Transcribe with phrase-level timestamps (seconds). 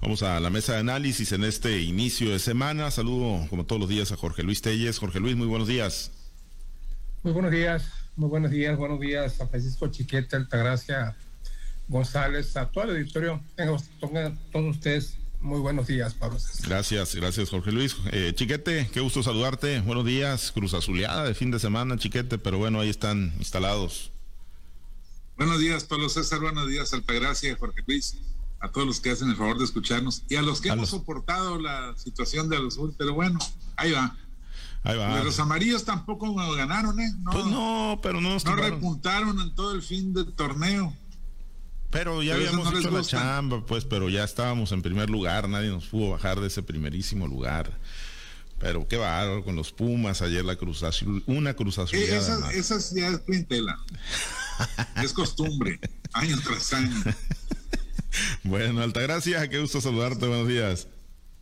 [0.00, 2.90] Vamos a la mesa de análisis en este inicio de semana.
[2.90, 4.98] Saludo como todos los días a Jorge Luis Telles.
[4.98, 6.12] Jorge Luis, muy buenos días.
[7.24, 11.16] Muy buenos días, muy buenos días, buenos días a Francisco Chiquete, Altagracia
[11.88, 13.42] González, a todo el auditorio.
[13.56, 16.38] Tengan todos ustedes muy buenos días, Pablo.
[16.66, 17.96] Gracias, gracias, Jorge Luis.
[18.12, 19.80] Eh, Chiquete, qué gusto saludarte.
[19.80, 24.12] Buenos días, Cruz Azuleada de fin de semana, Chiquete, pero bueno, ahí están instalados.
[25.36, 26.38] Buenos días, Pablo César.
[26.38, 28.16] Buenos días, Altagracia, Jorge Luis.
[28.60, 31.60] A todos los que hacen el favor de escucharnos y a los que hemos soportado
[31.60, 33.38] la situación de los pero bueno,
[33.76, 34.16] ahí va.
[34.82, 35.22] Ahí va.
[35.22, 37.12] los amarillos tampoco ganaron, ¿eh?
[37.18, 40.94] No, pues no, pero no No repuntaron en todo el fin del torneo.
[41.90, 45.86] Pero ya habíamos hecho la chamba, pues, pero ya estábamos en primer lugar, nadie nos
[45.86, 47.78] pudo bajar de ese primerísimo lugar.
[48.58, 51.98] Pero qué va con los Pumas, ayer la Cruz Azul, una Cruz Azul.
[51.98, 52.20] Eh,
[52.52, 53.78] esas, ya es clientela.
[55.02, 55.80] es costumbre,
[56.12, 56.94] año tras año.
[58.48, 60.88] Bueno, Altagracia, qué gusto saludarte, buenos días.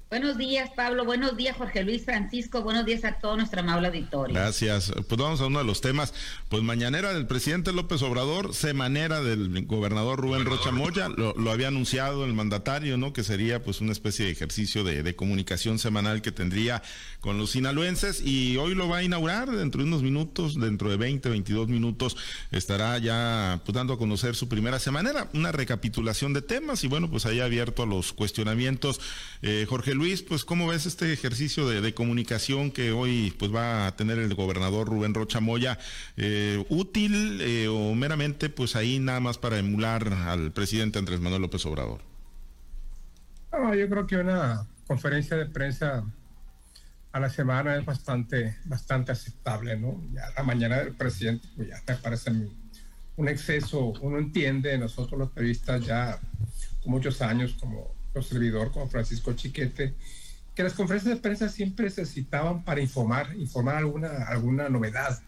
[0.09, 1.05] Buenos días, Pablo.
[1.05, 2.63] Buenos días, Jorge Luis Francisco.
[2.63, 4.37] Buenos días a todo nuestro amable auditorio.
[4.37, 4.93] Gracias.
[5.09, 6.15] Pues vamos a uno de los temas.
[6.49, 11.09] Pues mañanera del presidente López Obrador, semanera del gobernador Rubén Rocha Moya.
[11.09, 13.13] Lo, había anunciado el mandatario, ¿no?
[13.13, 16.85] Que sería pues una especie de ejercicio de, comunicación semanal que tendría
[17.21, 18.21] con los sinaloenses.
[18.25, 22.17] Y hoy lo va a inaugurar dentro de unos minutos, dentro de 20, 22 minutos,
[22.53, 25.29] estará ya pues, dando a conocer su primera semanera.
[25.35, 29.01] Una recapitulación de temas y bueno, pues ahí abierto a los cuestionamientos.
[29.43, 33.97] Eh, Jorge Luis, pues cómo ves este ejercicio de, comunicación que hoy pues va a
[33.97, 35.79] tener el gobernador Rubén Rocha Moya,
[36.17, 41.43] eh, útil eh, o meramente pues ahí nada más para emular al presidente Andrés Manuel
[41.43, 42.03] López Obrador.
[43.53, 46.05] Yo creo que una conferencia de prensa
[47.13, 50.03] a la semana es bastante, bastante aceptable, ¿no?
[50.37, 52.31] La mañana del presidente, pues ya me parece
[53.17, 56.21] un exceso, uno entiende, nosotros los periodistas ya
[56.85, 59.95] muchos años como servidor como Francisco Chiquete,
[60.55, 65.21] que las conferencias de prensa siempre se citaban para informar, informar alguna, alguna novedad,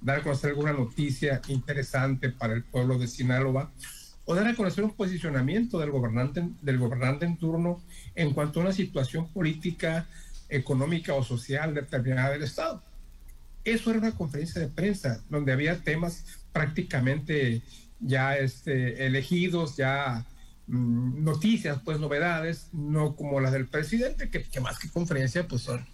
[0.00, 3.72] dar a conocer alguna noticia interesante para el pueblo de Sinaloa
[4.26, 7.80] o dar a conocer un posicionamiento del gobernante, del gobernante en turno
[8.14, 10.06] en cuanto a una situación política,
[10.48, 12.82] económica o social determinada del Estado.
[13.64, 17.62] Eso era una conferencia de prensa donde había temas prácticamente
[18.00, 20.24] ya este, elegidos, ya
[20.68, 25.86] Mm, noticias, pues novedades, no como las del presidente, que, más que conferencia, pues son,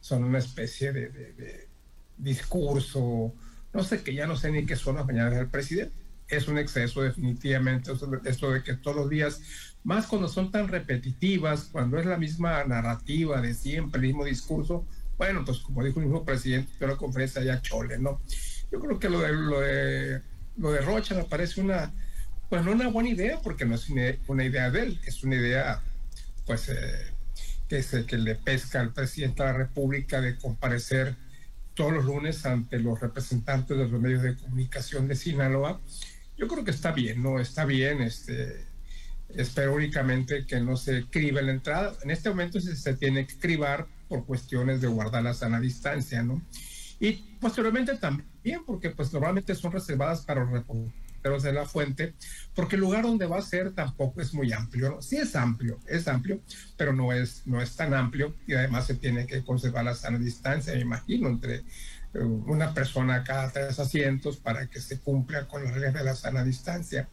[0.00, 1.68] son una especie de,
[2.18, 3.32] discurso,
[3.72, 5.94] no sé, que ya no sé ni qué son las mañanas del presidente.
[6.28, 7.92] Es un exceso definitivamente
[8.24, 9.40] esto de que todos los días,
[9.84, 14.84] más cuando son tan repetitivas, cuando es la misma narrativa de siempre, el mismo discurso,
[15.18, 18.20] bueno, pues como dijo el mismo presidente de la conferencia ya chole, ¿no?
[18.72, 20.22] Yo creo que lo de, lo de,
[20.56, 21.92] lo de Rocha me parece una,
[22.48, 23.88] pues no una buena idea, porque no es
[24.28, 25.82] una idea de él, es una idea,
[26.46, 27.12] pues, eh,
[27.68, 31.16] que, es, que le pesca al presidente de la República de comparecer
[31.74, 35.80] todos los lunes ante los representantes de los medios de comunicación de Sinaloa.
[36.36, 37.40] Yo creo que está bien, ¿no?
[37.40, 38.64] Está bien, este,
[39.30, 41.94] espero únicamente que no se cribe la entrada.
[42.02, 46.22] En este momento se, se tiene que cribar por cuestiones de guardar la sana distancia,
[46.22, 46.42] ¿no?
[46.98, 50.52] Y posteriormente también, porque pues normalmente son reservadas para los
[51.22, 52.14] de la fuente,
[52.54, 54.90] porque el lugar donde va a ser tampoco es muy amplio.
[54.90, 55.02] ¿no?
[55.02, 56.40] Sí es amplio, es amplio,
[56.76, 60.18] pero no es, no es tan amplio y además se tiene que conservar la sana
[60.18, 65.64] distancia, me imagino, entre eh, una persona cada tres asientos para que se cumpla con
[65.64, 67.08] las reglas de la sana distancia.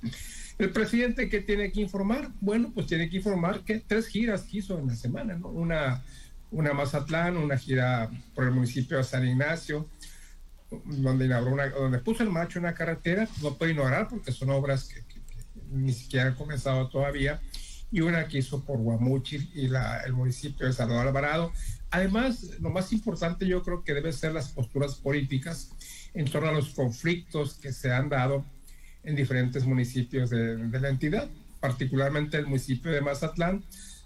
[0.59, 4.77] El presidente que tiene que informar, bueno, pues tiene que informar que tres giras hizo
[4.77, 5.47] en la semana, ¿no?
[5.47, 6.03] Una,
[6.51, 9.89] una Mazatlán, una gira por el municipio de San Ignacio,
[10.85, 15.03] donde una, donde puso en marcha una carretera, no puede ignorar porque son obras que,
[15.71, 17.41] ni siquiera han comenzado todavía,
[17.91, 21.51] y una que hizo por Guamuchil y la, el municipio de Salvador Alvarado.
[21.91, 25.69] Además, lo más importante yo creo que deben ser las posturas políticas
[26.13, 28.45] en torno a los conflictos que se han dado
[29.03, 31.27] en diferentes municipios de, de la entidad,
[31.59, 33.63] particularmente el municipio de Mazatlán,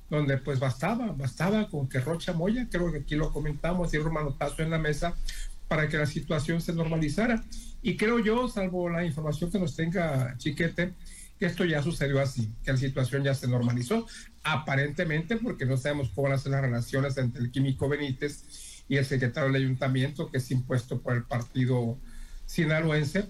[0.09, 4.13] donde pues bastaba, bastaba con que Rocha Moya, creo que aquí lo comentamos, y un
[4.13, 5.15] manotazo en la mesa
[5.67, 7.43] para que la situación se normalizara.
[7.81, 10.93] Y creo yo, salvo la información que nos tenga Chiquete,
[11.39, 14.07] que esto ya sucedió así, que la situación ya se normalizó,
[14.43, 18.97] aparentemente porque no sabemos cómo van a ser las relaciones entre el químico Benítez y
[18.97, 21.97] el secretario del ayuntamiento, que es impuesto por el partido
[22.45, 23.25] sinaloense.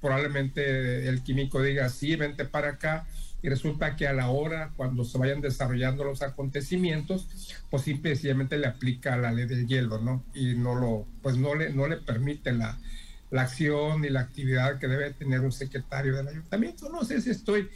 [0.00, 3.06] Probablemente el químico diga, sí, vente para acá,
[3.42, 7.28] y resulta que a la hora, cuando se vayan desarrollando los acontecimientos,
[7.70, 10.24] pues simplemente le aplica la ley del hielo, ¿no?
[10.34, 12.78] Y no lo, pues no le, no le permite la,
[13.30, 16.88] la acción y la actividad que debe tener un secretario del ayuntamiento.
[16.90, 17.68] No sé si estoy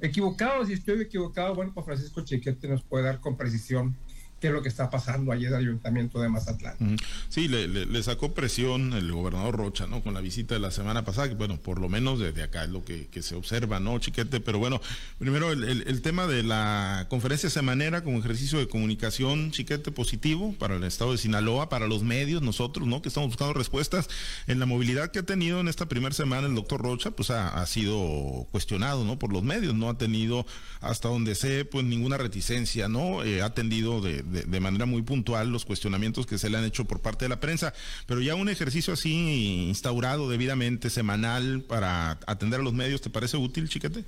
[0.00, 3.96] equivocado, si estoy equivocado, bueno, pues Francisco Chiquete nos puede dar con precisión
[4.40, 6.96] qué es lo que está pasando allí en el Ayuntamiento de Mazatlán.
[7.28, 10.02] Sí, le, sacó presión el gobernador Rocha, ¿no?
[10.02, 12.70] Con la visita de la semana pasada, que bueno, por lo menos desde acá es
[12.70, 14.40] lo que, se observa, ¿no, Chiquete?
[14.40, 14.80] Pero bueno,
[15.18, 20.84] primero el, tema de la conferencia semanera como ejercicio de comunicación, Chiquete, positivo para el
[20.84, 23.02] estado de Sinaloa, para los medios, nosotros, ¿no?
[23.02, 24.08] Que estamos buscando respuestas
[24.46, 27.66] en la movilidad que ha tenido en esta primera semana el doctor Rocha, pues ha,
[27.66, 29.18] sido cuestionado, ¿no?
[29.18, 30.46] Por los medios, no ha tenido,
[30.80, 33.22] hasta donde sé, pues ninguna reticencia, ¿no?
[33.22, 36.86] Eh, ha atendido de de, manera muy puntual los cuestionamientos que se le han hecho
[36.86, 37.74] por parte de la prensa,
[38.06, 43.36] pero ya un ejercicio así instaurado debidamente, semanal, para atender a los medios, ¿te parece
[43.36, 44.04] útil, chiquete?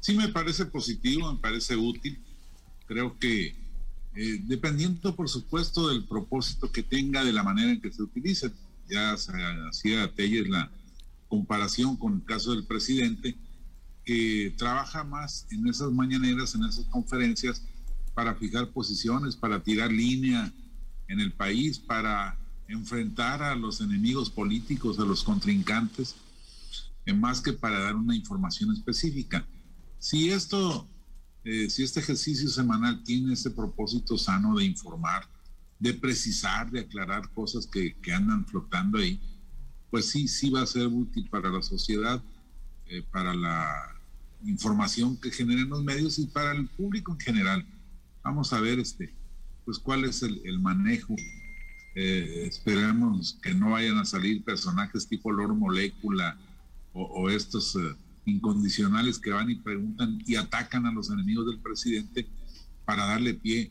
[0.00, 2.18] Sí, me parece positivo, me parece útil.
[2.86, 3.56] Creo que
[4.16, 8.52] eh, dependiendo, por supuesto, del propósito que tenga, de la manera en que se utilice,
[8.88, 9.32] ya se
[9.68, 10.70] hacía Telles la
[11.28, 13.36] comparación con el caso del presidente,
[14.04, 17.62] que trabaja más en esas mañaneras, en esas conferencias,
[18.14, 20.52] para fijar posiciones, para tirar línea
[21.08, 22.38] en el país, para
[22.68, 26.14] enfrentar a los enemigos políticos, a los contrincantes,
[27.06, 29.46] en más que para dar una información específica.
[29.98, 30.88] Si esto,
[31.44, 35.28] eh, si este ejercicio semanal tiene ese propósito sano de informar,
[35.78, 39.20] de precisar, de aclarar cosas que, andan flotando ahí,
[39.90, 42.22] pues sí, sí va a ser útil para la sociedad,
[42.86, 43.94] eh, para la
[44.44, 47.66] información que generen los medios y para el público en general.
[48.24, 49.14] Vamos a ver este,
[49.66, 51.14] pues cuál es el, manejo.
[51.94, 56.36] Eh, esperemos que no vayan a salir personajes tipo Lord Molécula
[56.94, 57.80] o, estos eh,
[58.24, 62.26] incondicionales que van y preguntan y atacan a los enemigos del presidente
[62.84, 63.70] para darle pie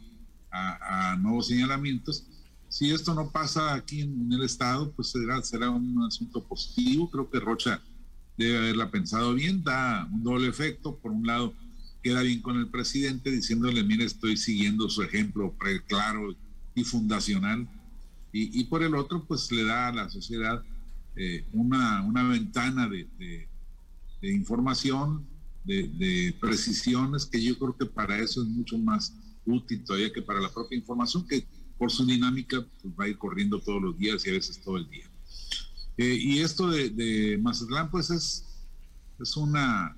[0.51, 2.27] a, nuevos señalamientos.
[2.69, 7.09] Si esto no pasa aquí en, el Estado, pues será, será un asunto positivo.
[7.09, 7.81] Creo que Rocha
[8.37, 10.97] debe haberla pensado bien, da un doble efecto.
[10.97, 11.55] Por un lado,
[12.03, 15.55] queda bien con el presidente diciéndole, mire, estoy siguiendo su ejemplo
[15.87, 16.35] claro
[16.75, 17.67] y fundacional.
[18.35, 20.63] Y, por el otro, pues le da a la sociedad
[21.15, 23.47] eh, una, una, ventana de,
[24.23, 25.23] información,
[25.63, 29.13] de, precisiones, que yo creo que para eso es mucho más
[29.45, 31.45] útil todavía que para la propia información, que
[31.77, 34.77] por su dinámica pues, va a ir corriendo todos los días y a veces todo
[34.77, 35.05] el día.
[35.97, 38.45] Eh, y esto de, de, Mazatlán, pues es,
[39.19, 39.95] es una,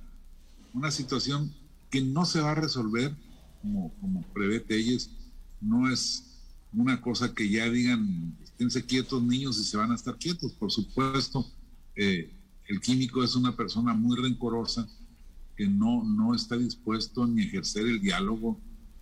[0.73, 1.53] una situación
[1.89, 3.15] que no se va a resolver
[3.61, 5.09] como, como prevé Telles,
[5.61, 6.23] no es
[6.73, 10.51] una cosa que ya digan, esténse quietos niños y se van a estar quietos.
[10.53, 11.49] Por supuesto,
[11.95, 12.31] eh,
[12.67, 14.87] el químico es una persona muy rencorosa
[15.55, 18.59] que no, no está dispuesto ni a ejercer el diálogo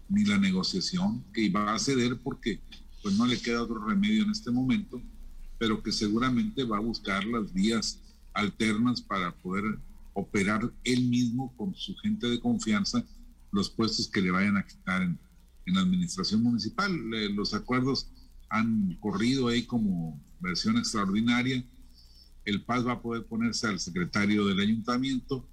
[0.09, 2.59] ni la negociación, que va a ceder porque
[3.01, 5.01] pues no le queda otro remedio en este momento,
[5.57, 7.99] pero que seguramente va a buscar las vías
[8.33, 9.79] alternas para poder
[10.13, 13.05] operar él mismo con su gente de confianza
[13.51, 15.19] los puestos que le vayan a quitar en,
[15.65, 16.91] la administración municipal.
[17.35, 18.09] los acuerdos
[18.49, 21.63] han corrido ahí como versión extraordinaria.
[22.43, 25.47] El PAS va a poder ponerse al secretario del ayuntamiento,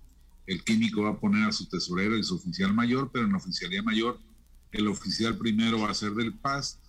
[0.47, 3.39] el químico va a poner a su tesorero y su oficial mayor, pero en la
[3.39, 4.19] oficialía mayor
[4.73, 6.81] el oficial primero va a ser del PAS.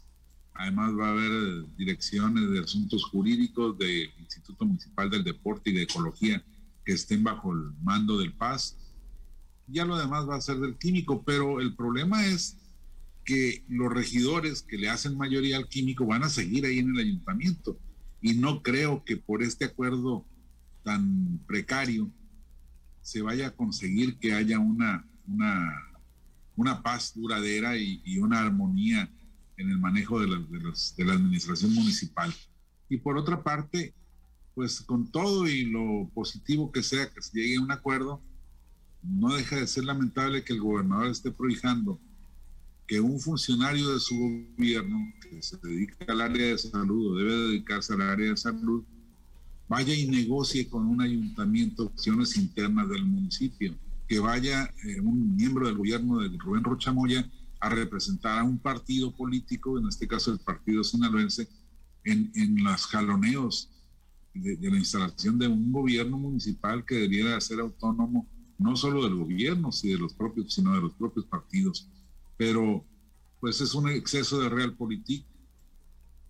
[0.54, 5.84] Además va a haber direcciones de asuntos jurídicos del Instituto Municipal del Deporte y de
[5.84, 6.44] Ecología
[6.86, 8.78] que estén bajo el mando del Paz.
[9.68, 12.58] Ya lo demás va a ser del químico, pero el problema es
[13.24, 17.00] que los regidores que le hacen mayoría al químico van a seguir ahí en el
[17.00, 17.78] ayuntamiento.
[18.22, 20.26] Y no creo que por este acuerdo
[20.84, 22.12] tan precario
[23.02, 25.08] se vaya a conseguir que haya una,
[26.56, 29.10] una, paz duradera y, una armonía
[29.58, 32.34] en el manejo de la administración municipal.
[32.90, 33.94] Y por otra parte,
[34.54, 38.22] pues con todo y lo positivo que sea que se llegue a un acuerdo,
[39.04, 42.00] no deja de ser lamentable que el gobernador esté prohijando
[42.88, 44.18] que un funcionario de su
[44.58, 48.84] gobierno que se dedica al área de salud o debe dedicarse al área de salud,
[49.70, 53.74] vaya y negocie con un ayuntamiento acciones internas del municipio,
[54.10, 57.32] que vaya eh, un miembro del gobierno de Rubén Rochamoya
[57.62, 61.48] a representar a un partido político, en este caso el partido sinaloense,
[62.04, 63.70] en, en los jaloneos
[64.34, 69.72] de, la instalación de un gobierno municipal que debiera ser autónomo, no solo del gobierno,
[69.72, 71.88] sino de los propios, sino de los propios partidos.
[72.38, 72.86] Pero
[73.40, 75.26] pues es un exceso de realpolitik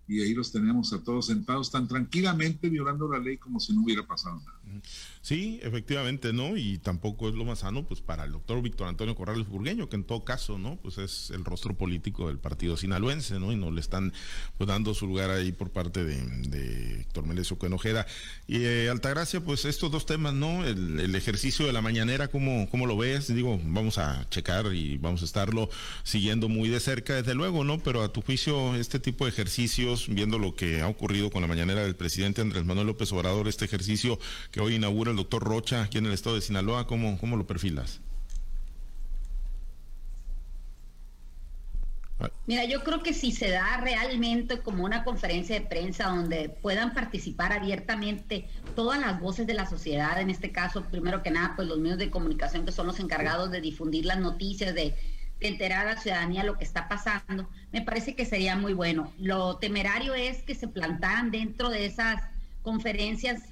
[0.08, 3.82] y ahí los tenemos a todos sentados tan tranquilamente violando la ley como si no
[3.82, 4.82] hubiera pasado nada.
[5.22, 6.56] Sí, efectivamente, ¿no?
[6.56, 9.94] Y tampoco es lo más sano, pues, para el doctor Víctor Antonio Corrales Burgueño, que
[9.94, 10.78] en todo caso, ¿no?
[10.82, 13.52] Pues es el rostro político del partido sinaloense, ¿no?
[13.52, 14.12] Y no le están
[14.58, 18.04] pues, dando su lugar ahí por parte de, de Héctor Melesio Cuenojeda.
[18.48, 20.66] Y eh, Altagracia, pues estos dos temas, ¿no?
[20.66, 23.32] El, ejercicio de la mañanera, ¿cómo, ¿cómo lo ves?
[23.32, 25.68] Digo, vamos a checar y vamos a estarlo
[26.02, 27.78] siguiendo muy de cerca, desde luego, ¿no?
[27.78, 31.48] Pero a tu juicio, este tipo de ejercicios, viendo lo que ha ocurrido con la
[31.48, 34.18] mañanera del presidente Andrés Manuel López Obrador, este ejercicio
[34.50, 37.46] que hoy inaugura el doctor Rocha aquí en el estado de Sinaloa, ¿cómo, cómo lo
[37.46, 38.00] perfilas?
[42.46, 46.94] Mira, yo creo que si se da realmente como una conferencia de prensa donde puedan
[46.94, 51.68] participar abiertamente todas las voces de la sociedad, en este caso, primero que nada, pues
[51.68, 54.94] los medios de comunicación que son los encargados de difundir las noticias, de,
[55.40, 59.12] de enterar a la ciudadanía lo que está pasando, me parece que sería muy bueno.
[59.18, 62.22] Lo temerario es que se plantaran dentro de esas
[62.62, 63.42] conferencias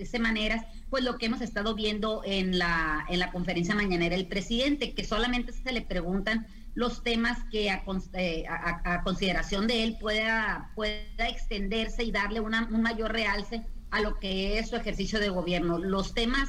[0.00, 4.14] de esa manera, pues lo que hemos estado viendo en la, en la conferencia mañanera
[4.14, 7.82] el presidente, que solamente se le preguntan los temas que a,
[8.14, 8.44] eh,
[9.04, 14.58] consideración de él pueda, pueda extenderse y darle una, un mayor realce a lo que
[14.58, 15.78] es su ejercicio de gobierno.
[15.78, 16.48] Los temas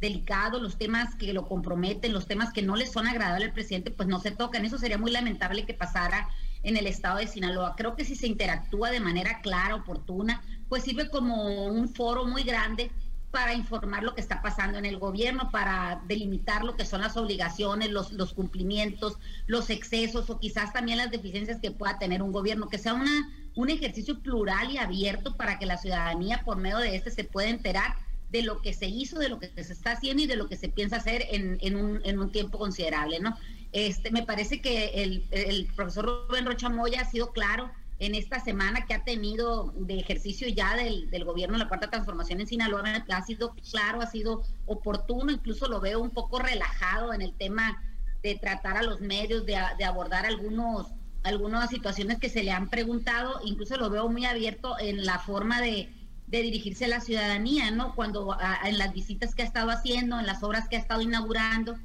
[0.00, 3.90] delicados, los temas que lo comprometen, los temas que no le son agradables al presidente,
[3.90, 4.64] pues no se tocan.
[4.64, 6.28] Eso sería muy lamentable que pasara
[6.62, 7.74] en el estado de Sinaloa.
[7.76, 12.42] Creo que si se interactúa de manera clara, oportuna, pues sirve como un foro muy
[12.42, 12.90] grande
[13.30, 17.16] para informar lo que está pasando en el gobierno, para delimitar lo que son las
[17.16, 22.32] obligaciones, los, los cumplimientos, los excesos o quizás también las deficiencias que pueda tener un
[22.32, 26.78] gobierno, que sea una, un ejercicio plural y abierto para que la ciudadanía por medio
[26.78, 27.96] de este se pueda enterar
[28.30, 30.56] de lo que se hizo, de lo que se está haciendo y de lo que
[30.56, 33.36] se piensa hacer en, en, un, en un tiempo considerable, ¿no?
[33.72, 38.40] Este, me parece que el, el profesor Rubén Rocha Moya ha sido claro en esta
[38.40, 42.46] semana que ha tenido de ejercicio ya del, del gobierno de la Cuarta Transformación en
[42.46, 47.32] Sinaloa, ha sido claro, ha sido oportuno, incluso lo veo un poco relajado en el
[47.32, 47.82] tema
[48.22, 50.88] de tratar a los medios, de, de abordar algunos
[51.22, 55.60] algunas situaciones que se le han preguntado, incluso lo veo muy abierto en la forma
[55.60, 55.92] de,
[56.28, 57.96] de dirigirse a la ciudadanía, ¿no?
[57.96, 61.76] Cuando en las visitas que ha estado haciendo, en las obras que ha estado inaugurando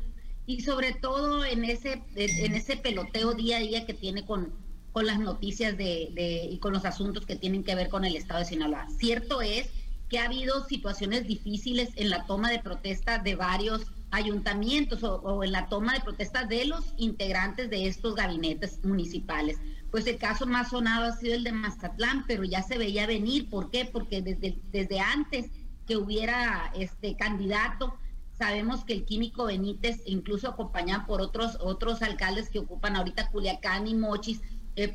[0.46, 4.53] y sobre todo en ese en ese peloteo día a día que tiene con
[4.91, 8.41] con las noticias de, y con los asuntos que tienen que ver con el estado
[8.41, 8.88] de Sinaloa.
[8.98, 9.69] Cierto es
[10.10, 15.53] que ha habido situaciones difíciles en la toma de protesta de varios ayuntamientos o, en
[15.53, 19.57] la toma de protesta de los integrantes de estos gabinetes municipales.
[19.89, 23.50] Pues el caso más sonado ha sido el de Mazatlán, pero ya se veía venir.
[23.50, 23.86] ¿Por qué?
[23.86, 25.50] Porque desde, desde antes
[25.88, 27.93] que hubiera este candidato,
[28.38, 33.88] sabemos que el químico Benítez, incluso acompañado por otros, otros alcaldes que ocupan ahorita Culiacán
[33.88, 34.41] y Mochis,
[34.75, 34.91] eh,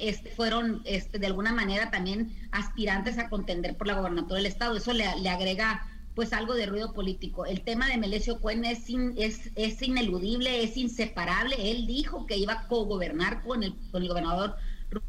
[0.00, 4.76] este, fueron este, de alguna manera también aspirantes a contender por la gobernatura del estado.
[4.76, 7.44] Eso le, agrega pues algo de ruido político.
[7.44, 8.84] El tema de Melesio Cuen es,
[9.16, 11.70] es, es, ineludible, es inseparable.
[11.70, 14.56] Él dijo que iba a cogobernar con el, con el gobernador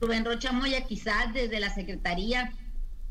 [0.01, 2.51] Rubén Rocha Moya, quizás desde la Secretaría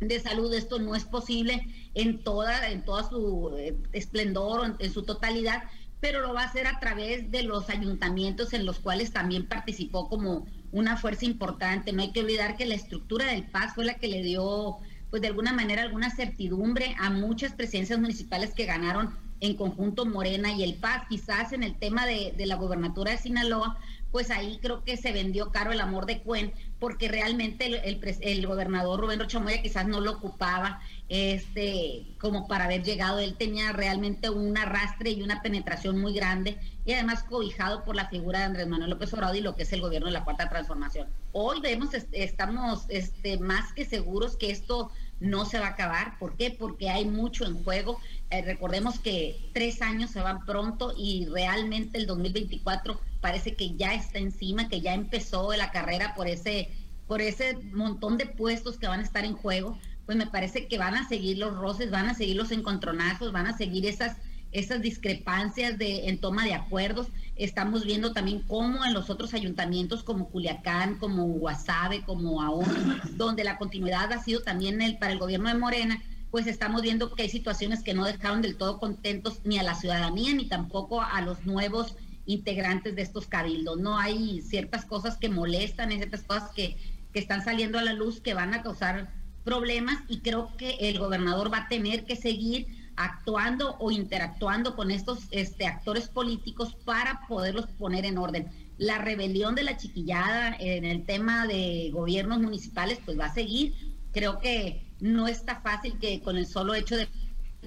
[0.00, 5.04] de Salud esto no es posible en toda, en toda su eh, esplendor, en su
[5.04, 5.62] totalidad,
[6.00, 10.08] pero lo va a hacer a través de los ayuntamientos en los cuales también participó
[10.08, 11.92] como una fuerza importante.
[11.92, 14.76] No hay que olvidar que la estructura del PAS fue la que le dio,
[15.10, 20.52] pues de alguna manera, alguna certidumbre a muchas presidencias municipales que ganaron en conjunto Morena
[20.52, 21.04] y el PAS.
[21.08, 23.78] Quizás en el tema de, de la gobernatura de Sinaloa,
[24.12, 28.46] pues ahí creo que se vendió caro el amor de Cuen, porque realmente el, el,
[28.46, 33.18] gobernador Rubén Rochamoya quizás no lo ocupaba este, como para haber llegado.
[33.18, 38.08] Él tenía realmente un arrastre y una penetración muy grande y además cobijado por la
[38.08, 40.48] figura de Andrés Manuel López Obrador y lo que es el gobierno de la Cuarta
[40.48, 41.08] Transformación.
[41.32, 46.18] Hoy vemos, estamos este, más que seguros que esto no se va a acabar.
[46.18, 46.50] ¿Por qué?
[46.50, 47.98] Porque hay mucho en juego.
[48.30, 53.92] Eh, recordemos que tres años se van pronto y realmente el 2024 parece que ya
[53.92, 56.70] está encima, que ya empezó la carrera por ese,
[57.08, 60.78] por ese montón de puestos que van a estar en juego, pues me parece que
[60.78, 64.16] van a seguir los roces, van a seguir los encontronazos, van a seguir esas,
[64.52, 67.08] esas discrepancias de, en toma de acuerdos.
[67.34, 73.42] Estamos viendo también cómo en los otros ayuntamientos como Culiacán, como Guasave, como Aún, donde
[73.42, 77.28] la continuidad ha sido también para el gobierno de Morena, pues estamos viendo que hay
[77.28, 81.44] situaciones que no dejaron del todo contentos ni a la ciudadanía ni tampoco a los
[81.44, 83.78] nuevos integrantes de estos cabildos.
[83.78, 86.76] No hay ciertas cosas que molestan, ciertas cosas que,
[87.12, 89.12] que están saliendo a la luz que van a causar
[89.44, 92.66] problemas y creo que el gobernador va a tener que seguir
[92.96, 98.50] actuando o interactuando con estos este, actores políticos para poderlos poner en orden.
[98.78, 103.74] la rebelión de la chiquillada en el tema de gobiernos municipales pues va a seguir.
[104.12, 107.08] Creo que no está fácil que con el solo hecho de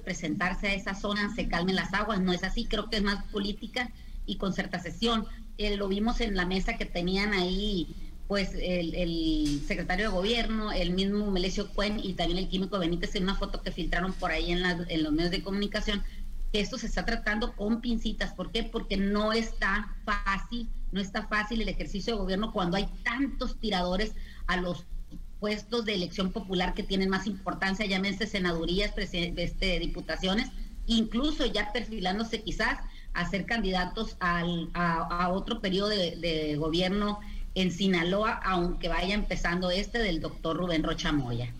[0.04, 3.24] presentarse a esa zona se calmen las aguas, no es así, creo que es más
[3.26, 3.90] política
[4.26, 5.26] y concertación.
[5.58, 7.94] Eh, lo vimos en la mesa que tenían ahí
[8.28, 13.24] pues el, secretario de gobierno, el mismo Melesio Cuen y también el químico Benítez en
[13.24, 16.04] una foto que filtraron por ahí en, en los medios de comunicación,
[16.52, 18.32] que esto se está tratando con pincitas.
[18.32, 18.62] ¿Por qué?
[18.62, 24.12] Porque no está fácil, no está fácil el ejercicio de gobierno cuando hay tantos tiradores
[24.46, 24.86] a los
[25.40, 30.50] puestos de elección popular que tienen más importancia, llámense senadurías, este, diputaciones,
[30.86, 32.78] incluso ya perfilándose quizás
[33.12, 37.18] a candidatos al, a, otro periodo de gobierno
[37.54, 41.52] en Sinaloa, aunque vaya empezando este del doctor Rubén Rocha Moya.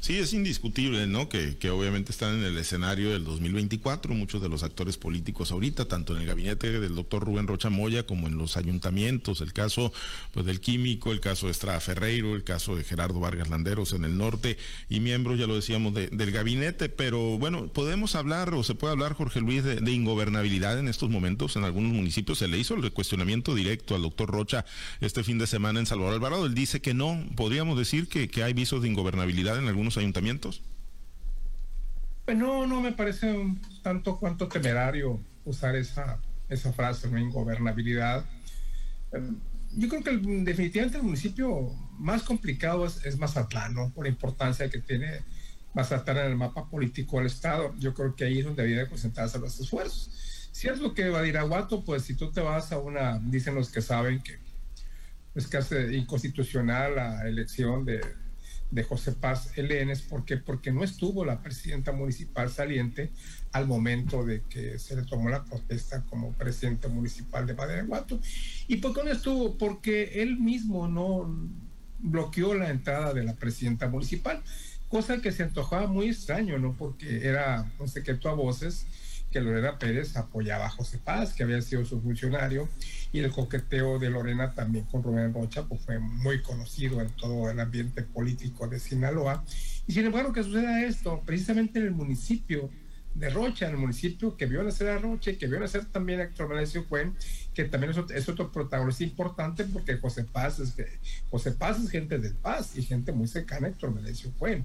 [0.00, 1.28] Sí, es indiscutible, ¿no?
[1.28, 5.86] Que, que, obviamente están en el escenario del 2024 muchos de los actores políticos ahorita,
[5.86, 9.92] tanto en el gabinete del doctor Rubén Rocha Moya como en los ayuntamientos, el caso
[10.32, 14.04] pues, del químico, el caso de Estrada Ferreiro, el caso de Gerardo Vargas Landeros en
[14.04, 18.74] el norte y miembros, ya lo decíamos, del gabinete, pero bueno, podemos hablar o se
[18.74, 22.38] puede hablar, Jorge Luis, de, de ingobernabilidad en estos momentos en algunos municipios.
[22.38, 24.64] Se le hizo el cuestionamiento directo al doctor Rocha
[25.12, 26.46] este fin de semana en Salvador Alvarado.
[26.46, 27.22] Él dice que no.
[27.36, 30.62] ¿Podríamos decir que, que hay visos de ingobernabilidad en algunos ayuntamientos?
[32.24, 37.18] Pues no, no me parece un tanto cuanto temerario usar esa, esa frase, ¿no?
[37.18, 38.24] ingobernabilidad.
[39.12, 39.36] Em,
[39.76, 43.90] yo creo que definitivamente el municipio más complicado es, es Mazatlán, ¿no?
[43.90, 45.20] por la importancia que tiene
[45.74, 47.74] Mazatlán en el mapa político del Estado.
[47.78, 50.48] Yo creo que ahí es donde debería concentrarse los esfuerzos.
[50.52, 52.78] Si es lo que va a ir a Guato, pues si tú te vas a
[52.78, 54.38] una, dicen los que saben que
[55.34, 58.00] es casi inconstitucional la elección de,
[58.70, 60.02] de José Paz Elenes.
[60.02, 60.38] ¿Por qué?
[60.38, 63.10] Porque no estuvo la presidenta municipal saliente
[63.52, 68.20] al momento de que se le tomó la protesta como presidente municipal de Badiraguato.
[68.66, 69.56] ¿Y por qué no estuvo?
[69.58, 71.50] Porque él mismo no
[71.98, 74.42] bloqueó la entrada de la presidenta municipal,
[74.88, 76.74] cosa que se antojaba muy extraño, ¿no?
[76.76, 78.86] Porque era un secreto a voces
[79.32, 82.68] que Lorena Pérez apoyaba a José Paz, que había sido su funcionario,
[83.12, 87.50] y el coqueteo de Lorena también con Rubén Rocha pues fue muy conocido en todo
[87.50, 89.44] el ambiente político de Sinaloa.
[89.88, 92.70] Y sin embargo, que suceda esto, precisamente en el municipio
[93.14, 96.24] de Rocha, en el municipio que vio nacer a Rocha, que vio nacer también a
[96.24, 97.14] Héctor Menecio Cuen,
[97.52, 103.12] que también es otro, protagonista importante porque José Paz es, gente del Paz y gente
[103.12, 104.64] muy cercana a Héctor Menecio Cuen.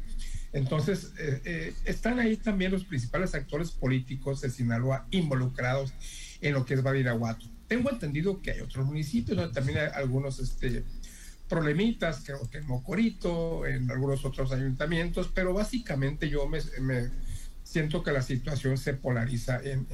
[0.54, 5.94] Entonces, eh, eh, están ahí también los principales actores políticos de Sinaloa involucrados
[6.42, 7.46] en lo que es Badiraguato.
[7.68, 10.84] Tengo entendido que hay otros municipios donde también hay algunos este,
[11.50, 16.60] problemitas, creo que en Mocorito, en algunos otros ayuntamientos, pero básicamente yo me,
[17.64, 19.86] siento que la situación se polariza en,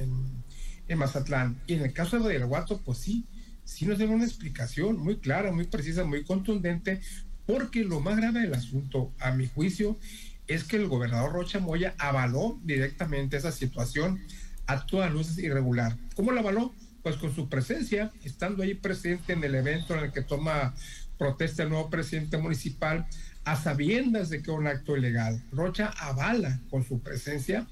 [0.96, 1.60] Mazatlán.
[1.66, 3.26] Y en el caso de Badiraguato, pues sí,
[3.64, 7.00] sí nos dieron una explicación muy clara, muy precisa, muy contundente,
[7.46, 9.98] porque lo más grave del asunto, a mi juicio,
[10.46, 14.20] es que el gobernador Rocha Moya avaló directamente esa situación
[14.66, 15.96] a todas luces irregular.
[16.14, 16.74] ¿Cómo la avaló?
[17.02, 20.74] Pues con su presencia, estando ahí presente en el evento en el que toma
[21.18, 23.06] protesta el nuevo presidente municipal,
[23.44, 25.42] a sabiendas de que es un acto ilegal.
[25.52, 27.66] Rocha avala con su presencia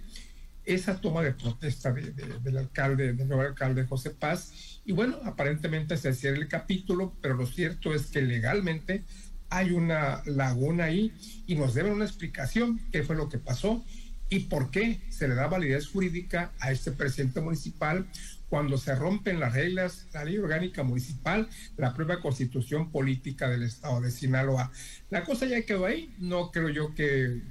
[0.65, 4.81] esa toma de protesta del alcalde, del nuevo alcalde José Paz.
[4.85, 9.05] Y bueno, aparentemente se cierra el capítulo, pero lo cierto es que legalmente
[9.53, 11.13] hay una laguna ahí
[11.47, 13.85] y nos deben una explicación qué fue lo que pasó
[14.31, 18.09] y por qué se le da validez jurídica a este presidente municipal
[18.49, 24.01] cuando se rompen las reglas, la ley orgánica municipal, la propia constitución política del estado
[24.01, 24.73] de Sinaloa.
[25.11, 27.43] La cosa ya quedó ahí, no creo yo que,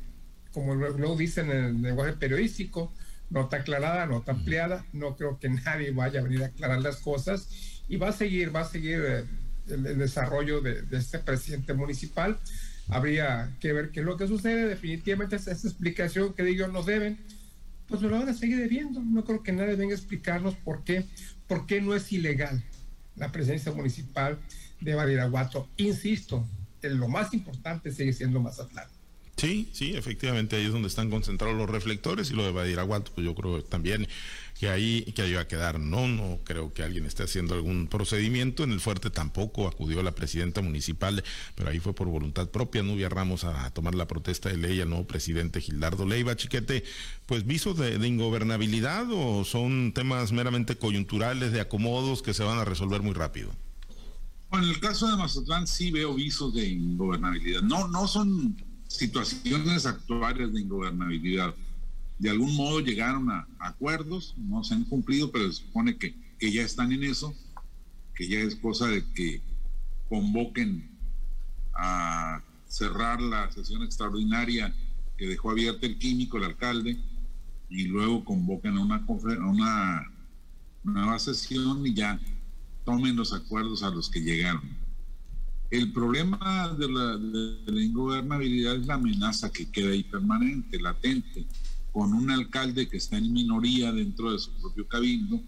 [0.51, 2.91] como luego dicen en el lenguaje periodístico,
[3.29, 7.47] nota aclarada, nota ampliada, no creo que nadie vaya a venir a aclarar las cosas
[7.87, 9.27] y va a seguir, va a seguir
[9.67, 12.37] eh, el, desarrollo de, este presidente municipal.
[12.87, 14.67] Habría que ver qué es lo que sucede.
[14.67, 17.19] Definitivamente esa, explicación que digo nos deben,
[17.87, 19.01] pues lo van a seguir debiendo.
[19.01, 21.05] No creo que nadie venga a explicarnos por qué,
[21.47, 22.63] por qué no es ilegal
[23.15, 24.39] la presencia municipal
[24.79, 25.69] de Badiraguato.
[25.77, 26.47] Insisto,
[26.81, 28.87] lo más importante sigue siendo Mazatlán.
[29.41, 33.25] Sí, sí, efectivamente ahí es donde están concentrados los reflectores y lo de Badiraguato, pues
[33.25, 34.07] yo creo también
[34.59, 35.79] que ahí, que ahí va a quedar.
[35.79, 38.63] No, no creo que alguien esté haciendo algún procedimiento.
[38.63, 41.23] En el fuerte tampoco acudió la presidenta municipal,
[41.55, 42.83] pero ahí fue por voluntad propia.
[42.83, 46.35] Nubia Ramos a, tomar la protesta de ley al nuevo presidente Gildardo Leiva.
[46.35, 46.83] Chiquete,
[47.25, 52.59] pues visos de, de ingobernabilidad o son temas meramente coyunturales, de acomodos que se van
[52.59, 53.49] a resolver muy rápido.
[54.51, 57.63] Bueno, en el caso de Mazatlán sí veo visos de ingobernabilidad.
[57.63, 58.55] No, no son
[58.97, 61.55] situaciones actuales de ingobernabilidad.
[62.19, 66.51] De algún modo llegaron a, acuerdos, no se han cumplido, pero se supone que, que
[66.51, 67.33] ya están en eso,
[68.13, 69.41] que ya es cosa de que
[70.09, 70.89] convoquen
[71.73, 74.73] a cerrar la sesión extraordinaria
[75.17, 76.97] que dejó abierta el químico, el alcalde,
[77.69, 79.05] y luego convoquen a una,
[79.37, 80.11] una
[80.83, 82.19] nueva sesión y ya
[82.83, 84.80] tomen los acuerdos a los que llegaron.
[85.71, 91.47] El problema de la, de la ingobernabilidad es la amenaza que queda ahí permanente, latente,
[91.93, 95.41] con un alcalde que está en minoría dentro de su propio cabildo,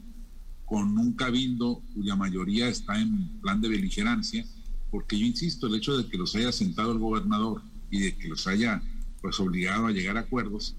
[0.65, 4.45] con un cabildo cuya mayoría está en plan de beligerancia,
[4.89, 8.27] porque yo insisto, el hecho de que los haya sentado el gobernador y de que
[8.27, 8.81] los haya
[9.21, 10.75] pues obligado a llegar a acuerdos,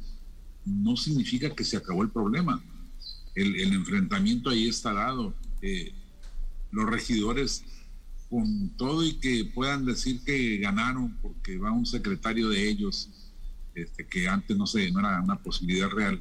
[0.64, 2.62] no significa que se acabó el problema.
[3.34, 5.34] El, enfrentamiento ahí está dado.
[5.62, 5.92] Eh,
[6.70, 7.64] los regidores,
[8.34, 13.08] con todo y que puedan decir que ganaron porque va un secretario de ellos,
[13.76, 16.20] este, que antes no, sé, no era una posibilidad real,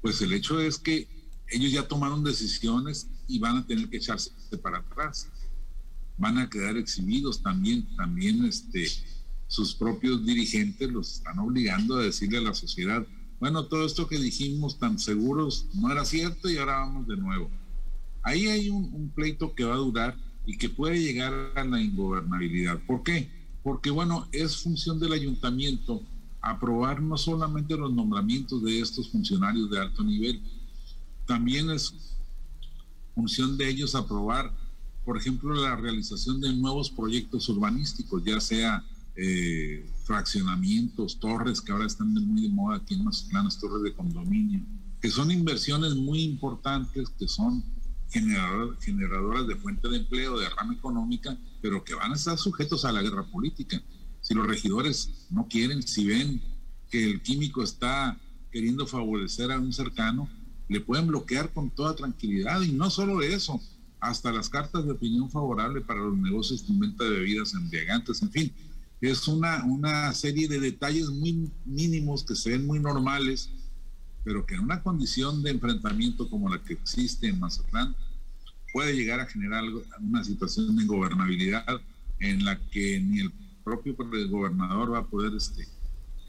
[0.00, 1.06] pues el hecho es que
[1.48, 4.30] ellos ya tomaron decisiones y van a tener que echarse
[4.62, 5.28] para atrás
[6.16, 8.86] van a quedar exhibidos también, también este,
[9.46, 13.06] sus propios dirigentes los están obligando a decirle a la sociedad,
[13.38, 17.50] bueno, todo esto que dijimos tan seguros no era cierto y ahora vamos de nuevo.
[18.22, 21.80] Ahí hay un, un pleito que va a durar y que puede llegar a la
[21.80, 22.78] ingobernabilidad.
[22.86, 23.30] ¿Por qué?
[23.62, 26.02] Porque, bueno, es función del ayuntamiento
[26.40, 30.42] aprobar no solamente los nombramientos de estos funcionarios de alto nivel,
[31.26, 31.94] también es
[33.14, 34.52] función de ellos aprobar
[35.04, 38.82] por ejemplo, la realización de nuevos proyectos urbanísticos, ya sea
[39.16, 44.60] eh, fraccionamientos, torres que ahora están muy de moda aquí en planas torres de condominio,
[45.00, 47.62] que son inversiones muy importantes, que son
[48.80, 52.92] generadoras de fuente de empleo, de rama económica, pero que van a estar sujetos a
[52.92, 53.82] la guerra política.
[54.20, 56.40] Si los regidores no quieren, si ven
[56.90, 58.18] que el químico está
[58.50, 60.28] queriendo favorecer a un cercano,
[60.68, 62.62] le pueden bloquear con toda tranquilidad.
[62.62, 63.60] Y no solo eso,
[64.00, 68.30] hasta las cartas de opinión favorable para los negocios de venta de bebidas embriagantes, en
[68.30, 68.52] fin.
[69.00, 73.50] Es una, una serie de detalles muy mínimos que se ven muy normales,
[74.22, 77.94] pero que en una condición de enfrentamiento como la que existe en Mazatlán
[78.74, 79.64] puede llegar a generar
[80.00, 81.80] una situación de ingobernabilidad
[82.18, 83.32] en la que ni el
[83.64, 85.66] propio gobernador va a poder este,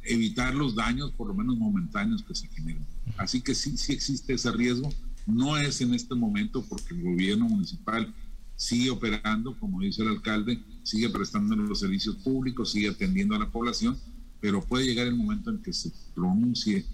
[0.04, 2.86] evitar los daños, por lo menos momentáneos, que se generen.
[3.18, 4.90] Así que sí, sí existe ese riesgo
[5.26, 8.14] no es en este momento porque el gobierno municipal
[8.56, 13.50] sigue operando, como dice el alcalde, sigue prestando los servicios públicos, sigue atendiendo a la
[13.50, 13.98] población,
[14.40, 16.86] pero puede llegar el momento en que se pronuncie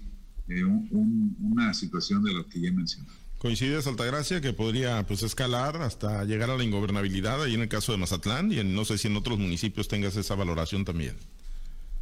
[0.48, 3.21] eh, una situación de la que ya he mencionado.
[3.42, 7.90] ¿Coincide Altagracia que podría pues escalar hasta llegar a la ingobernabilidad ahí en el caso
[7.90, 11.16] de Mazatlán y en, no sé si en otros municipios tengas esa valoración también?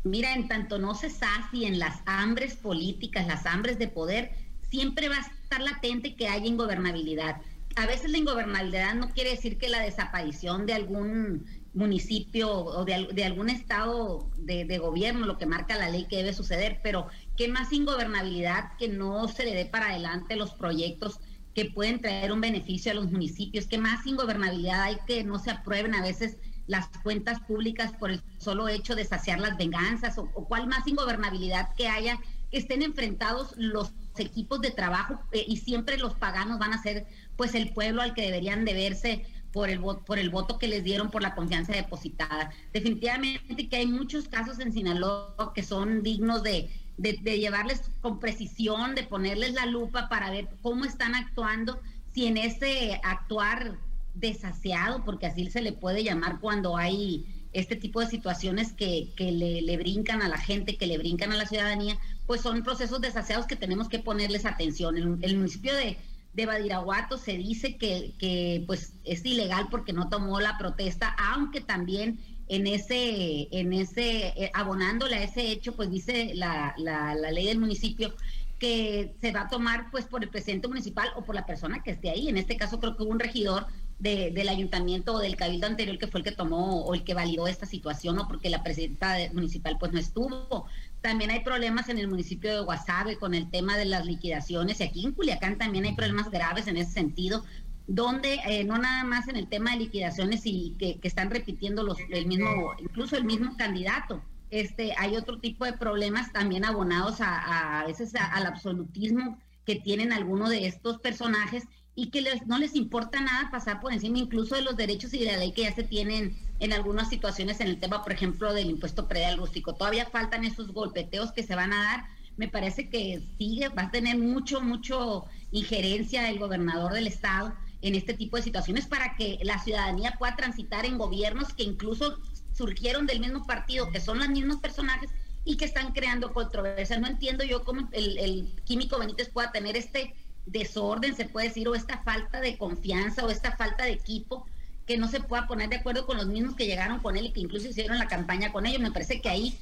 [0.05, 4.33] Mira, en tanto no se sacie en las hambres políticas, las hambres de poder,
[4.69, 7.41] siempre va a estar latente que haya ingobernabilidad.
[7.75, 13.25] A veces la ingobernabilidad no quiere decir que la desaparición de algún municipio o de,
[13.25, 17.07] algún estado de, gobierno, lo que marca la ley que debe suceder, pero
[17.39, 21.19] qué más ingobernabilidad que no se le dé para adelante los proyectos
[21.55, 25.51] que pueden traer un beneficio a los municipios, qué más ingobernabilidad hay que no se
[25.51, 26.37] aprueben a veces
[26.67, 30.87] las cuentas públicas por el solo hecho de saciar las venganzas o, o cuál más
[30.87, 32.19] ingobernabilidad que haya
[32.51, 37.07] que estén enfrentados los equipos de trabajo eh, y siempre los paganos van a ser
[37.37, 41.11] pues el pueblo al que deberían deberse por el, por el voto que les dieron
[41.11, 42.51] por la confianza depositada.
[42.73, 48.95] Definitivamente que hay muchos casos en Sinaloa que son dignos de, de, llevarles con precisión,
[48.95, 51.81] de ponerles la lupa para ver cómo están actuando,
[52.13, 53.79] si en ese actuar
[54.15, 59.33] desaseado, porque así se le puede llamar cuando hay este tipo de situaciones que, que
[59.33, 63.47] le, brincan a la gente, que le brincan a la ciudadanía, pues son procesos desaseados
[63.47, 64.97] que tenemos que ponerles atención.
[64.97, 65.97] El, el municipio de,
[66.35, 71.61] de, Badiraguato se dice que, que, pues es ilegal porque no tomó la protesta, aunque
[71.61, 77.47] también en ese, en ese, eh, abonándole a ese hecho, pues dice la, la, ley
[77.47, 78.13] del municipio
[78.59, 81.93] que se va a tomar pues por el presidente municipal o por la persona que
[81.93, 82.29] esté ahí.
[82.29, 83.67] En este caso creo que hubo un regidor
[84.01, 87.47] del ayuntamiento o del cabildo anterior que fue el que tomó o el que validó
[87.47, 90.67] esta situación o porque la presidenta municipal pues no estuvo.
[91.03, 94.85] También hay problemas en el municipio de Guasave con el tema de las liquidaciones y
[94.85, 97.45] aquí en Culiacán también hay problemas graves en ese sentido
[97.91, 101.99] donde eh, no nada más en el tema de liquidaciones y que, están repitiendo los
[102.11, 107.81] el mismo incluso el mismo candidato este hay otro tipo de problemas también abonados a,
[107.81, 111.65] a, veces al absolutismo que tienen algunos de estos personajes
[111.97, 115.19] y que les, no les importa nada pasar por encima incluso de los derechos y
[115.19, 118.55] de la ley que ya se tienen en algunas situaciones en el tema, por ejemplo,
[118.55, 119.75] del impuesto predial rústico.
[119.75, 122.05] Todavía faltan esos golpeteos que se van a dar.
[122.37, 127.95] Me parece que sigue, va a tener mucho, mucho injerencia el gobernador del estado en
[127.95, 132.19] este tipo de situaciones para que la ciudadanía pueda transitar en gobiernos que incluso
[132.53, 135.11] surgieron del mismo partido, que son los mismos personajes
[135.45, 137.01] y que están creando controversias.
[137.01, 140.15] No entiendo yo cómo el, el químico Benítez pueda tener este
[140.47, 144.47] desorden, se puede decir, o esta falta de confianza o esta falta de equipo
[144.87, 147.33] que no se pueda poner de acuerdo con los mismos que llegaron con él y
[147.33, 148.81] que incluso hicieron la campaña con ellos.
[148.81, 149.57] Me parece que ahí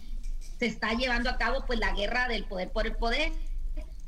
[0.59, 3.33] se está llevando a cabo pues la guerra del poder por el poder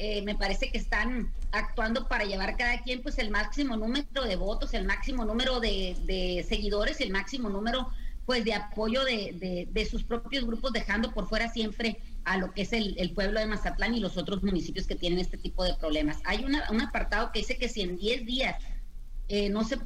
[0.02, 4.34] eh, me parece que están actuando para llevar cada quien pues el máximo número de
[4.34, 7.86] votos, el máximo número de, seguidores, el máximo número
[8.24, 12.72] pues de apoyo de, sus propios grupos, dejando por fuera siempre a lo que es
[12.72, 16.16] el, pueblo de Mazatlán y los otros municipios que tienen este tipo de problemas.
[16.24, 18.56] Hay un apartado que dice que si en 10 días
[19.28, 19.78] eh, no se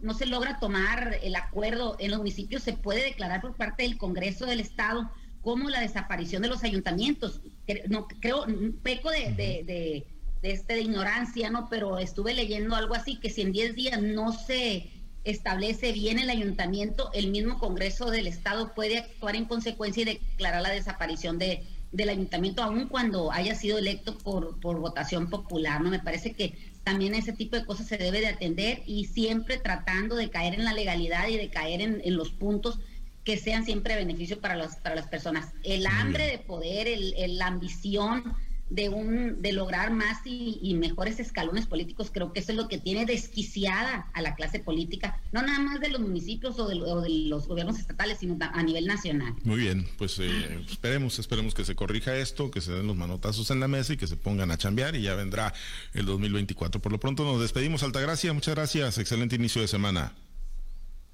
[0.00, 3.98] no se logra tomar el acuerdo en los municipios, se puede declarar por parte del
[3.98, 5.10] Congreso del Estado
[5.46, 7.40] como la desaparición de los ayuntamientos.
[7.88, 8.46] No, creo,
[8.82, 10.04] peco de, de,
[10.42, 11.68] este, de ignorancia, ¿no?
[11.70, 14.90] Pero estuve leyendo algo así, que si en 10 días no se
[15.22, 20.62] establece bien el ayuntamiento, el mismo Congreso del Estado puede actuar en consecuencia y declarar
[20.62, 25.90] la desaparición de, del ayuntamiento, aun cuando haya sido electo por, por votación popular, ¿no?
[25.90, 30.16] Me parece que también ese tipo de cosas se debe de atender y siempre tratando
[30.16, 32.80] de caer en la legalidad y de caer en, en los puntos
[33.26, 35.52] que sean siempre beneficio para, los, para las personas.
[35.64, 38.36] El hambre de poder, el, la ambición
[38.70, 42.78] de, un, de lograr más y, mejores escalones políticos, creo que eso es lo que
[42.78, 47.48] tiene desquiciada a la clase política, no nada más de los municipios o de, los
[47.48, 49.34] gobiernos estatales, sino a nivel nacional.
[49.42, 53.50] Muy bien, pues eh, esperemos, esperemos que se corrija esto, que se den los manotazos
[53.50, 55.52] en la mesa y que se pongan a chambear y ya vendrá
[55.94, 56.80] el 2024.
[56.80, 60.12] Por lo pronto nos despedimos, Altagracia, muchas gracias, excelente inicio de semana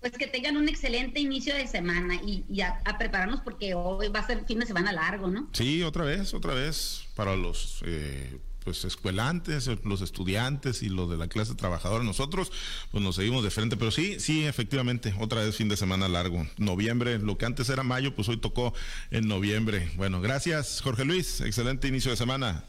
[0.02, 4.26] pues que tengan un excelente inicio de semana y, a, prepararnos porque hoy va a
[4.26, 5.48] ser fin de semana largo, ¿no?
[5.52, 11.16] Sí, otra vez, otra vez, para los eh, pues escuelantes, los estudiantes y los de
[11.16, 12.02] la clase trabajadora.
[12.02, 12.50] Nosotros,
[12.90, 16.48] pues nos seguimos de frente, pero sí, sí, efectivamente, otra vez fin de semana largo.
[16.58, 18.74] Noviembre, lo que antes era mayo, pues hoy tocó
[19.12, 19.88] en noviembre.
[19.94, 22.64] Bueno, gracias, Jorge Luis, excelente inicio de semana.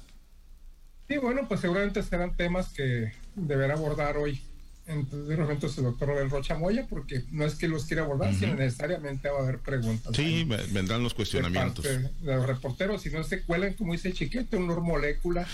[1.07, 4.39] Sí, bueno, pues seguramente serán temas que deberá abordar hoy
[4.85, 8.55] entonces momentos el doctor Robert Rocha Moya, porque no es que los quiera abordar, sino
[8.55, 10.15] necesariamente va a haber preguntas.
[10.15, 11.85] Sí, vendrán los cuestionamientos.
[11.85, 15.47] De, los reporteros, si no se cuelan, como dice Chiquete, una molécula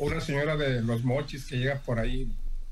[0.00, 2.28] o una señora de los mochis que llega por ahí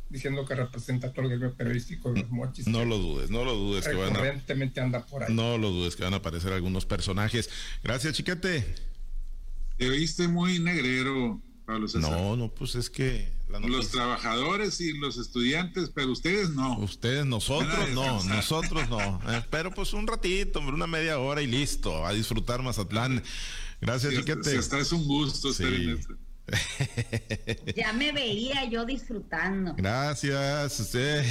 [0.09, 2.67] diciendo que representa todo el gremio periodístico de los mochis.
[2.67, 5.33] No lo dudes, no lo dudes que van a, anda por ahí.
[5.33, 7.49] No lo dudes que van a aparecer algunos personajes.
[7.85, 8.67] Gracias, Chiquete.
[9.77, 11.41] Te viste muy negrero,
[11.79, 13.33] no, no, pues es que...
[13.67, 16.79] Los trabajadores y los estudiantes, pero ustedes no.
[16.79, 19.21] Ustedes, nosotros no, nosotros no.
[19.29, 23.23] Eh, pero pues un ratito, una media hora y listo, a disfrutar Mazatlán.
[23.81, 24.57] Gracias, Chiquete.
[24.57, 26.15] Hasta es un gusto estar en esto.
[27.77, 29.75] ya me veía yo disfrutando.
[29.77, 30.81] Gracias.
[30.81, 31.25] Usted.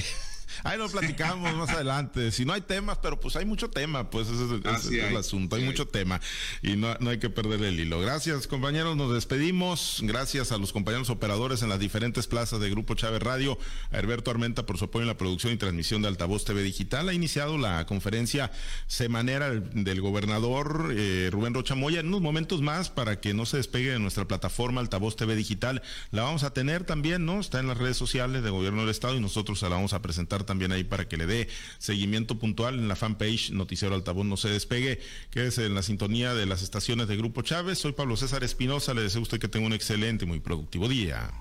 [0.63, 2.31] Ahí lo platicamos más adelante.
[2.31, 4.51] Si no hay temas, pero pues hay mucho tema, pues ese es,
[4.91, 5.55] el asunto.
[5.55, 6.19] Hay mucho tema
[6.61, 7.99] y no, no, hay que perder el hilo.
[7.99, 8.95] Gracias, compañeros.
[8.95, 9.99] Nos despedimos.
[10.03, 13.57] Gracias a los compañeros operadores en las diferentes plazas de Grupo Chávez Radio,
[13.91, 17.09] a Herberto Armenta por su apoyo en la producción y transmisión de Altavoz TV Digital.
[17.09, 18.51] Ha iniciado la conferencia
[18.87, 23.57] semanera del gobernador eh, Rubén Rocha Moya en unos momentos más para que no se
[23.57, 25.81] despegue de nuestra plataforma Altavoz TV Digital.
[26.11, 27.39] La vamos a tener también, ¿no?
[27.39, 30.38] Está en las redes sociales de Gobierno del Estado y nosotros la vamos a presentar
[30.45, 31.47] también ahí para que le dé
[31.77, 34.99] seguimiento puntual en la fanpage Noticiero Altavoz No se despegue,
[35.31, 37.79] que es en la sintonía de las estaciones de Grupo Chávez.
[37.79, 40.87] Soy Pablo César Espinosa, le deseo a usted que tenga un excelente y muy productivo
[40.87, 41.31] día.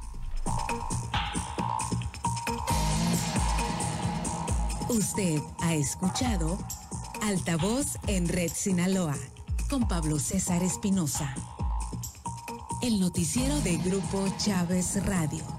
[4.89, 6.59] Usted ha escuchado
[7.23, 9.17] Altavoz en Red Sinaloa
[9.69, 11.35] con Pablo César Espinosa.
[12.81, 15.58] El noticiero de Grupo Chávez Radio.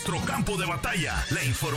[0.00, 1.26] Nuestro campo de batalla.
[1.30, 1.70] La información